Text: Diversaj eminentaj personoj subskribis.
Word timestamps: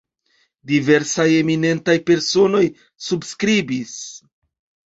Diversaj 0.71 1.25
eminentaj 1.41 1.97
personoj 2.09 2.65
subskribis. 3.09 3.97